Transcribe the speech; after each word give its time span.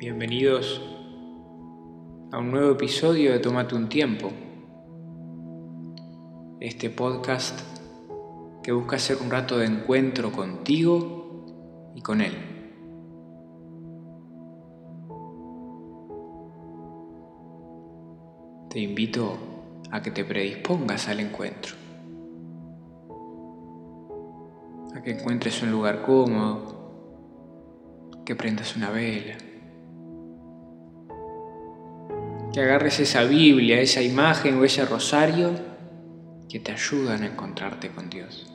Bienvenidos 0.00 0.80
a 2.32 2.38
un 2.38 2.50
nuevo 2.52 2.72
episodio 2.72 3.32
de 3.32 3.38
Tómate 3.38 3.74
un 3.74 3.90
tiempo. 3.90 4.30
Este 6.58 6.88
podcast 6.88 7.60
que 8.62 8.72
busca 8.72 8.96
hacer 8.96 9.18
un 9.22 9.30
rato 9.30 9.58
de 9.58 9.66
encuentro 9.66 10.32
contigo 10.32 11.92
y 11.94 12.00
con 12.00 12.22
Él. 12.22 12.32
Te 18.70 18.80
invito 18.80 19.36
a 19.90 20.00
que 20.00 20.12
te 20.12 20.24
predispongas 20.24 21.08
al 21.08 21.20
encuentro. 21.20 21.74
A 24.94 25.02
que 25.02 25.10
encuentres 25.10 25.62
un 25.62 25.70
lugar 25.70 26.00
cómodo, 26.00 26.70
que 28.24 28.34
prendas 28.34 28.74
una 28.76 28.88
vela 28.88 29.36
que 32.52 32.60
agarres 32.60 32.98
esa 32.98 33.24
Biblia, 33.24 33.80
esa 33.80 34.02
imagen 34.02 34.58
o 34.58 34.64
ese 34.64 34.84
rosario 34.84 35.52
que 36.48 36.58
te 36.58 36.72
ayudan 36.72 37.22
a 37.22 37.26
encontrarte 37.26 37.90
con 37.90 38.10
Dios. 38.10 38.46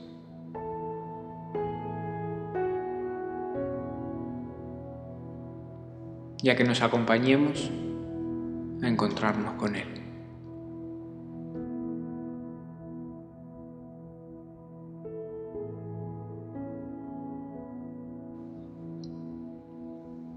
Ya 6.43 6.55
que 6.55 6.63
nos 6.65 6.81
acompañemos 6.81 7.71
a 8.83 8.87
encontrarnos 8.87 9.53
con 9.53 9.75
Él. 9.75 9.87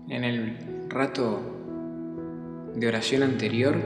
En 0.09 0.25
el 0.25 0.89
rato 0.89 1.48
de 2.79 2.87
oración 2.87 3.25
anterior, 3.25 3.77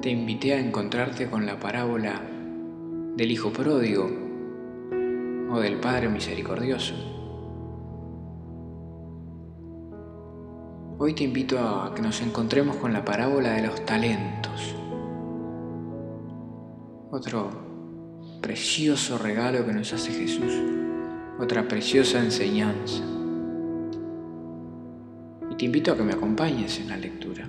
te 0.00 0.08
invité 0.08 0.54
a 0.54 0.58
encontrarte 0.58 1.28
con 1.28 1.44
la 1.44 1.60
parábola 1.60 2.22
del 3.14 3.30
Hijo 3.30 3.52
Pródigo 3.52 4.10
o 5.50 5.60
del 5.60 5.76
Padre 5.78 6.08
Misericordioso. 6.08 6.94
Hoy 10.98 11.14
te 11.14 11.24
invito 11.24 11.58
a 11.58 11.94
que 11.94 12.00
nos 12.00 12.22
encontremos 12.22 12.76
con 12.76 12.94
la 12.94 13.04
parábola 13.04 13.52
de 13.52 13.66
los 13.66 13.84
talentos. 13.84 14.74
Otro 17.10 17.50
precioso 18.40 19.18
regalo 19.18 19.66
que 19.66 19.74
nos 19.74 19.92
hace 19.92 20.10
Jesús, 20.10 20.54
otra 21.38 21.68
preciosa 21.68 22.18
enseñanza 22.18 23.02
te 25.56 25.64
invito 25.66 25.92
a 25.92 25.96
que 25.96 26.02
me 26.02 26.12
acompañes 26.12 26.78
en 26.80 26.88
la 26.88 26.96
lectura. 26.96 27.48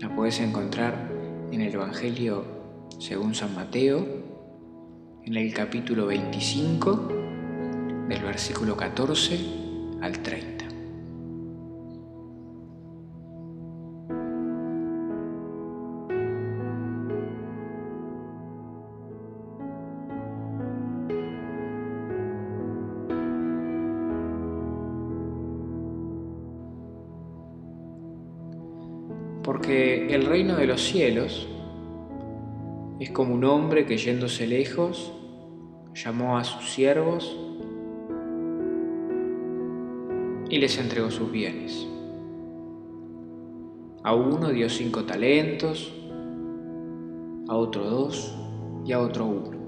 La 0.00 0.14
puedes 0.14 0.40
encontrar 0.40 1.10
en 1.52 1.60
el 1.60 1.74
Evangelio 1.74 2.44
según 2.98 3.34
San 3.34 3.54
Mateo, 3.54 4.06
en 5.24 5.36
el 5.36 5.52
capítulo 5.52 6.06
25, 6.06 7.08
del 8.08 8.22
versículo 8.22 8.76
14 8.76 9.38
al 10.00 10.18
30. 10.20 10.59
Porque 29.60 30.14
el 30.14 30.24
reino 30.24 30.56
de 30.56 30.66
los 30.66 30.82
cielos 30.82 31.46
es 32.98 33.10
como 33.10 33.34
un 33.34 33.44
hombre 33.44 33.84
que 33.84 33.98
yéndose 33.98 34.46
lejos 34.46 35.12
llamó 35.92 36.38
a 36.38 36.44
sus 36.44 36.70
siervos 36.70 37.36
y 40.48 40.56
les 40.56 40.78
entregó 40.78 41.10
sus 41.10 41.30
bienes. 41.30 41.86
A 44.02 44.14
uno 44.14 44.48
dio 44.48 44.70
cinco 44.70 45.04
talentos, 45.04 45.92
a 47.46 47.54
otro 47.54 47.84
dos 47.84 48.34
y 48.86 48.92
a 48.92 49.00
otro 49.00 49.26
uno. 49.26 49.58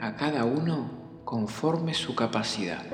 A 0.00 0.16
cada 0.16 0.44
uno 0.44 0.90
conforme 1.24 1.94
su 1.94 2.16
capacidad. 2.16 2.84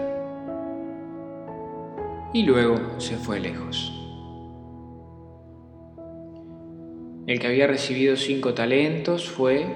Y 2.34 2.42
luego 2.42 3.00
se 3.00 3.16
fue 3.16 3.40
lejos. 3.40 3.97
El 7.28 7.38
que 7.40 7.46
había 7.46 7.66
recibido 7.66 8.16
cinco 8.16 8.54
talentos 8.54 9.28
fue 9.28 9.66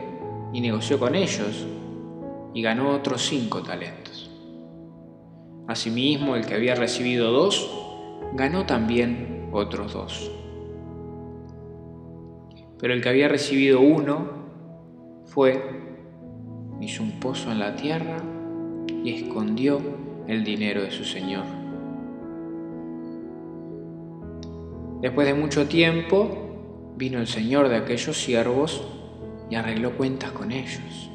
y 0.55 0.63
negoció 0.63 0.99
con 0.99 1.15
ellos 1.15 1.67
y 2.55 2.63
ganó 2.63 2.89
otros 2.97 3.27
cinco 3.27 3.63
talentos. 3.63 4.31
Asimismo, 5.69 6.35
el 6.35 6.47
que 6.47 6.55
había 6.55 6.75
recibido 6.75 7.31
dos, 7.31 7.71
ganó 8.33 8.65
también 8.65 9.51
otros 9.53 9.93
dos. 9.93 10.31
Pero 12.79 12.95
el 12.95 13.03
que 13.03 13.11
había 13.11 13.29
recibido 13.29 13.83
uno 13.83 14.31
fue, 15.27 15.62
hizo 16.81 17.03
un 17.03 17.21
pozo 17.21 17.53
en 17.53 17.59
la 17.59 17.77
tierra 17.77 18.17
y 19.05 19.12
escondió 19.12 19.79
el 20.27 20.43
dinero 20.43 20.83
de 20.83 20.91
su 20.91 21.05
señor. 21.05 21.45
Después 25.03 25.27
de 25.27 25.35
mucho 25.35 25.69
tiempo, 25.69 26.42
Vino 26.97 27.19
el 27.19 27.27
señor 27.27 27.69
de 27.69 27.77
aquellos 27.77 28.17
siervos 28.17 28.83
y 29.51 29.55
arregló 29.55 29.97
cuentas 29.97 30.31
con 30.33 30.53
ellos. 30.53 31.11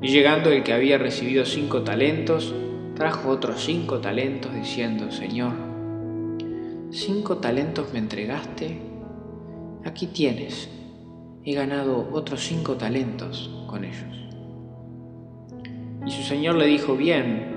Y 0.00 0.08
llegando 0.08 0.50
el 0.50 0.62
que 0.62 0.72
había 0.72 0.98
recibido 0.98 1.44
cinco 1.44 1.82
talentos, 1.82 2.54
trajo 2.96 3.28
otros 3.28 3.64
cinco 3.64 3.98
talentos 3.98 4.52
diciendo, 4.54 5.12
Señor, 5.12 5.52
cinco 6.90 7.38
talentos 7.38 7.92
me 7.92 8.00
entregaste, 8.00 8.78
aquí 9.84 10.08
tienes, 10.08 10.68
he 11.44 11.54
ganado 11.54 12.08
otros 12.12 12.44
cinco 12.44 12.74
talentos 12.74 13.50
con 13.68 13.84
ellos. 13.84 14.28
Y 16.04 16.10
su 16.10 16.22
Señor 16.22 16.56
le 16.56 16.66
dijo, 16.66 16.96
bien, 16.96 17.52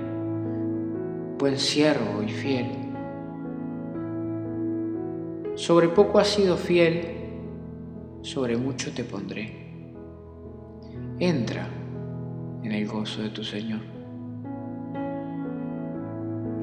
buen 1.40 1.58
siervo 1.58 2.22
y 2.22 2.30
fiel 2.30 2.85
sobre 5.56 5.88
poco 5.88 6.20
has 6.20 6.28
sido 6.28 6.58
fiel, 6.58 7.02
sobre 8.22 8.58
mucho 8.58 8.92
te 8.94 9.04
pondré. 9.04 9.66
Entra 11.20 11.68
en 12.64 12.72
el 12.72 12.88
gozo 12.88 13.22
de 13.22 13.30
tu 13.30 13.44
Señor. 13.44 13.80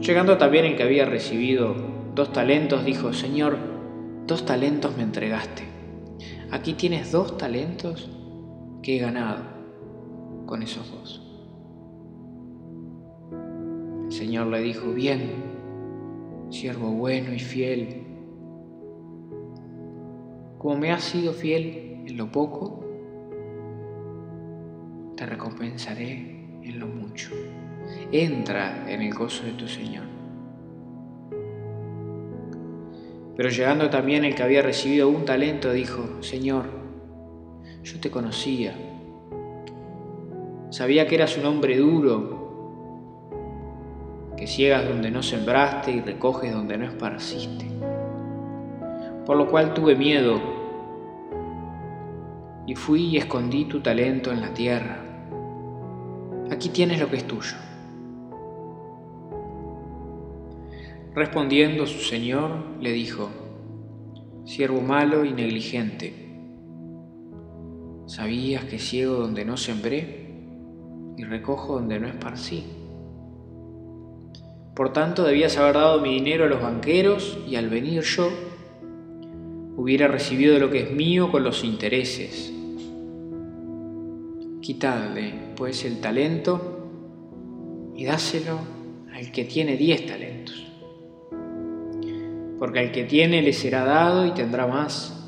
Llegando 0.00 0.36
también 0.36 0.66
el 0.66 0.76
que 0.76 0.82
había 0.82 1.06
recibido 1.06 1.74
dos 2.14 2.32
talentos, 2.32 2.84
dijo, 2.84 3.12
Señor, 3.12 3.56
dos 4.26 4.44
talentos 4.44 4.96
me 4.96 5.04
entregaste. 5.04 5.62
Aquí 6.50 6.74
tienes 6.74 7.12
dos 7.12 7.38
talentos 7.38 8.10
que 8.82 8.96
he 8.96 8.98
ganado 8.98 9.44
con 10.44 10.62
esos 10.62 10.90
dos. 10.90 11.18
El 14.04 14.12
Señor 14.12 14.48
le 14.48 14.60
dijo, 14.60 14.92
bien, 14.92 15.30
siervo 16.50 16.90
bueno 16.90 17.32
y 17.32 17.38
fiel, 17.38 18.11
como 20.62 20.76
me 20.76 20.92
has 20.92 21.02
sido 21.02 21.32
fiel 21.32 22.04
en 22.06 22.16
lo 22.16 22.30
poco, 22.30 22.84
te 25.16 25.26
recompensaré 25.26 26.60
en 26.62 26.78
lo 26.78 26.86
mucho. 26.86 27.32
Entra 28.12 28.88
en 28.88 29.02
el 29.02 29.12
gozo 29.12 29.44
de 29.44 29.52
tu 29.52 29.66
Señor. 29.66 30.04
Pero 33.36 33.48
llegando 33.48 33.90
también 33.90 34.24
el 34.24 34.36
que 34.36 34.44
había 34.44 34.62
recibido 34.62 35.08
un 35.08 35.24
talento, 35.24 35.72
dijo, 35.72 36.22
Señor, 36.22 36.66
yo 37.82 37.98
te 37.98 38.12
conocía. 38.12 38.72
Sabía 40.70 41.08
que 41.08 41.16
eras 41.16 41.36
un 41.36 41.46
hombre 41.46 41.76
duro, 41.76 43.32
que 44.36 44.46
ciegas 44.46 44.88
donde 44.88 45.10
no 45.10 45.24
sembraste 45.24 45.90
y 45.90 46.00
recoges 46.00 46.52
donde 46.52 46.78
no 46.78 46.86
esparciste 46.86 47.72
por 49.26 49.36
lo 49.36 49.48
cual 49.48 49.74
tuve 49.74 49.94
miedo 49.94 50.40
y 52.72 52.74
fui 52.74 53.02
y 53.02 53.18
escondí 53.18 53.66
tu 53.66 53.80
talento 53.80 54.32
en 54.32 54.40
la 54.40 54.54
tierra. 54.54 55.04
Aquí 56.50 56.70
tienes 56.70 56.98
lo 56.98 57.10
que 57.10 57.16
es 57.16 57.26
tuyo. 57.26 57.54
Respondiendo 61.14 61.86
su 61.86 61.98
señor, 61.98 62.52
le 62.80 62.92
dijo, 62.92 63.28
siervo 64.46 64.80
malo 64.80 65.26
y 65.26 65.34
negligente, 65.34 66.14
¿sabías 68.06 68.64
que 68.64 68.78
ciego 68.78 69.16
donde 69.16 69.44
no 69.44 69.58
sembré 69.58 70.30
y 71.18 71.24
recojo 71.24 71.74
donde 71.74 72.00
no 72.00 72.08
esparcí? 72.08 72.64
Por 74.74 74.94
tanto, 74.94 75.24
debías 75.24 75.58
haber 75.58 75.74
dado 75.74 76.00
mi 76.00 76.14
dinero 76.14 76.46
a 76.46 76.48
los 76.48 76.62
banqueros 76.62 77.38
y 77.46 77.56
al 77.56 77.68
venir 77.68 78.00
yo, 78.00 78.30
hubiera 79.76 80.08
recibido 80.08 80.58
lo 80.58 80.70
que 80.70 80.84
es 80.84 80.90
mío 80.90 81.30
con 81.30 81.44
los 81.44 81.64
intereses. 81.64 82.50
Quitadle, 84.62 85.54
pues, 85.56 85.84
el 85.84 86.00
talento 86.00 87.92
y 87.96 88.04
dáselo 88.04 88.58
al 89.12 89.32
que 89.32 89.44
tiene 89.44 89.76
diez 89.76 90.06
talentos. 90.06 90.72
Porque 92.60 92.78
al 92.78 92.92
que 92.92 93.02
tiene 93.02 93.42
le 93.42 93.52
será 93.52 93.84
dado 93.84 94.24
y 94.24 94.30
tendrá 94.30 94.68
más, 94.68 95.18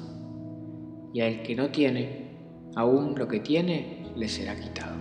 y 1.12 1.20
al 1.20 1.42
que 1.42 1.56
no 1.56 1.70
tiene, 1.70 2.30
aún 2.76 3.18
lo 3.18 3.26
que 3.26 3.40
tiene 3.40 4.06
le 4.14 4.28
será 4.28 4.54
quitado. 4.54 4.94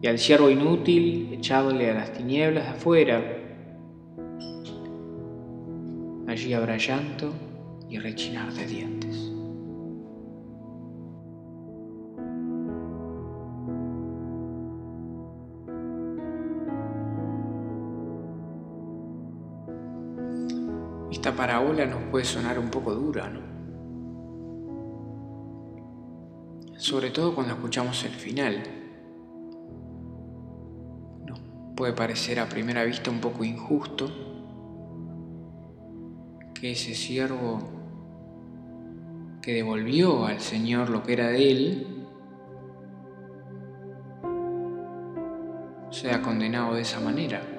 Y 0.00 0.06
al 0.06 0.18
siervo 0.18 0.50
inútil 0.50 1.32
echadle 1.32 1.90
a 1.90 1.94
las 1.94 2.12
tinieblas 2.12 2.64
de 2.64 2.70
afuera, 2.70 3.22
allí 6.28 6.52
habrá 6.52 6.76
llanto 6.76 7.32
y 7.88 7.98
rechinar 7.98 8.52
de 8.52 8.66
dientes. 8.66 9.37
Parábola 21.38 21.86
nos 21.86 22.02
puede 22.10 22.24
sonar 22.24 22.58
un 22.58 22.68
poco 22.68 22.92
dura, 22.92 23.30
¿no? 23.30 23.38
Sobre 26.76 27.10
todo 27.10 27.32
cuando 27.32 27.54
escuchamos 27.54 28.02
el 28.04 28.10
final. 28.10 28.60
Nos 31.24 31.38
puede 31.76 31.92
parecer 31.92 32.40
a 32.40 32.48
primera 32.48 32.82
vista 32.82 33.12
un 33.12 33.20
poco 33.20 33.44
injusto 33.44 34.10
que 36.54 36.72
ese 36.72 36.96
siervo 36.96 37.60
que 39.40 39.52
devolvió 39.54 40.26
al 40.26 40.40
Señor 40.40 40.90
lo 40.90 41.04
que 41.04 41.12
era 41.12 41.28
de 41.28 41.50
él, 41.52 41.86
sea 45.90 46.20
condenado 46.20 46.74
de 46.74 46.82
esa 46.82 46.98
manera. 46.98 47.57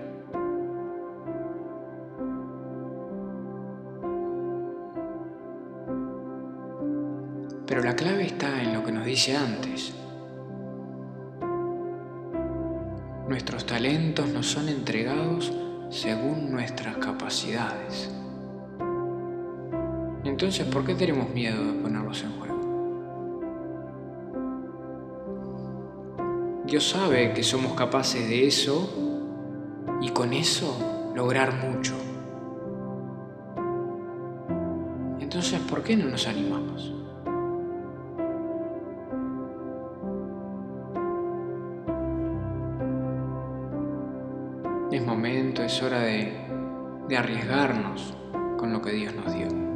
Pero 7.69 7.83
la 7.83 7.95
clave 7.95 8.25
está 8.25 8.63
en 8.63 8.73
lo 8.73 8.83
que 8.83 8.91
nos 8.91 9.05
dice 9.05 9.37
antes. 9.37 9.93
Nuestros 13.27 13.67
talentos 13.67 14.27
nos 14.29 14.47
son 14.47 14.69
entregados 14.69 15.53
según 15.91 16.49
nuestras 16.51 16.97
capacidades. 16.97 18.09
Entonces, 20.23 20.65
¿por 20.65 20.83
qué 20.83 20.95
tenemos 20.95 21.29
miedo 21.29 21.63
de 21.63 21.73
ponerlos 21.73 22.23
en 22.23 22.31
juego? 22.39 22.49
Dios 26.65 26.89
sabe 26.89 27.33
que 27.33 27.43
somos 27.43 27.73
capaces 27.73 28.27
de 28.27 28.47
eso 28.47 28.89
y 30.01 30.09
con 30.09 30.33
eso 30.33 31.11
lograr 31.15 31.53
mucho. 31.53 31.93
Entonces, 35.19 35.59
¿por 35.59 35.83
qué 35.83 35.95
no 35.95 36.05
nos 36.05 36.27
animamos? 36.27 36.98
Es 45.57 45.81
hora 45.81 45.99
de, 45.99 46.33
de 47.07 47.17
arriesgarnos 47.17 48.13
con 48.57 48.71
lo 48.71 48.81
que 48.81 48.91
Dios 48.91 49.13
nos 49.13 49.33
dio. 49.33 49.69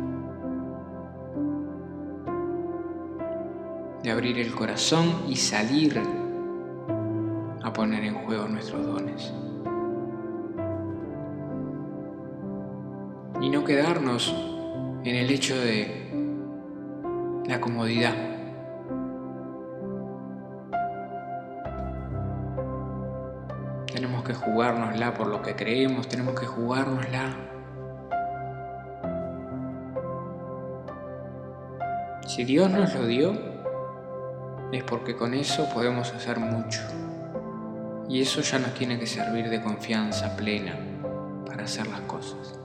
de 4.03 4.11
abrir 4.11 4.37
el 4.37 4.53
corazón 4.53 5.23
y 5.29 5.37
salir 5.37 6.01
a 7.63 7.71
poner 7.71 8.03
en 8.03 8.15
juego 8.15 8.49
nuestros 8.49 8.85
dones. 8.85 9.33
Y 13.41 13.49
no 13.49 13.63
quedarnos 13.63 14.35
en 15.05 15.15
el 15.15 15.31
hecho 15.31 15.55
de 15.55 16.11
la 17.47 17.61
comodidad. 17.61 18.32
Por 25.11 25.27
lo 25.27 25.41
que 25.41 25.55
creemos, 25.55 26.07
tenemos 26.07 26.39
que 26.39 26.45
jugárnosla 26.45 27.35
Si 32.33 32.45
Dios 32.45 32.67
nos 32.71 32.95
lo 32.95 33.05
dio, 33.05 33.33
es 34.71 34.83
porque 34.85 35.15
con 35.15 35.35
eso 35.35 35.69
podemos 35.71 36.11
hacer 36.13 36.39
mucho. 36.39 36.81
Y 38.09 38.21
eso 38.21 38.41
ya 38.41 38.57
nos 38.57 38.73
tiene 38.73 38.97
que 38.97 39.05
servir 39.05 39.49
de 39.49 39.61
confianza 39.61 40.35
plena 40.35 40.75
para 41.45 41.65
hacer 41.65 41.85
las 41.85 41.99
cosas. 42.01 42.59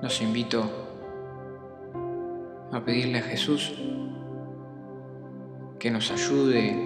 Los 0.00 0.22
invito 0.22 0.64
a 2.72 2.80
pedirle 2.80 3.18
a 3.18 3.22
Jesús 3.22 3.74
que 5.80 5.90
nos 5.90 6.12
ayude 6.12 6.76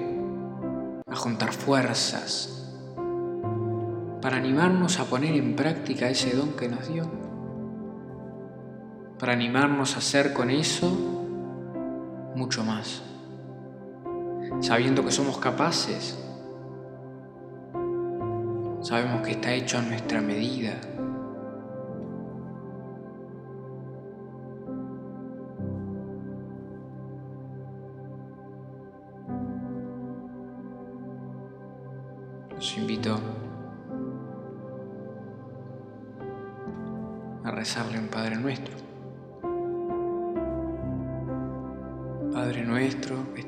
a 1.06 1.16
juntar 1.16 1.52
fuerzas 1.52 2.70
para 4.22 4.36
animarnos 4.36 5.00
a 5.00 5.04
poner 5.04 5.34
en 5.34 5.56
práctica 5.56 6.08
ese 6.08 6.34
don 6.34 6.52
que 6.52 6.68
nos 6.68 6.88
dio 6.88 7.04
para 9.18 9.32
animarnos 9.32 9.96
a 9.96 9.98
hacer 9.98 10.32
con 10.32 10.48
eso 10.50 10.88
mucho 12.36 12.62
más, 12.62 13.02
sabiendo 14.60 15.04
que 15.04 15.10
somos 15.10 15.38
capaces, 15.38 16.18
sabemos 18.80 19.22
que 19.22 19.32
está 19.32 19.52
hecho 19.54 19.78
a 19.78 19.82
nuestra 19.82 20.20
medida. 20.20 20.74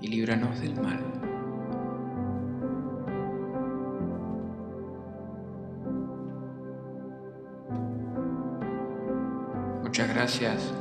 y 0.00 0.08
líbranos 0.08 0.60
del 0.60 0.74
mal. 0.80 1.00
Muchas 9.82 10.08
gracias 10.08 10.74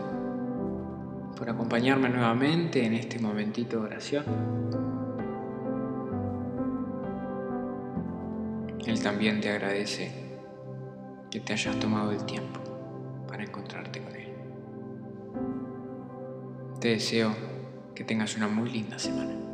por 1.37 1.49
acompañarme 1.49 2.09
nuevamente 2.09 2.85
en 2.85 2.93
este 2.93 3.19
momentito 3.19 3.79
de 3.79 3.85
oración. 3.85 4.25
Él 8.85 9.01
también 9.01 9.41
te 9.41 9.51
agradece 9.51 10.11
que 11.31 11.39
te 11.39 11.53
hayas 11.53 11.79
tomado 11.79 12.11
el 12.11 12.25
tiempo 12.25 12.59
para 13.27 13.43
encontrarte 13.43 14.01
con 14.01 14.15
Él. 14.15 14.33
Te 16.79 16.89
deseo 16.89 17.54
que 17.95 18.03
tengas 18.03 18.35
una 18.35 18.47
muy 18.47 18.69
linda 18.69 18.99
semana. 18.99 19.44